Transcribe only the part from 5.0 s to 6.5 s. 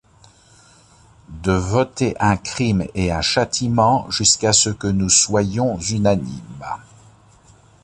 soyons unanimes.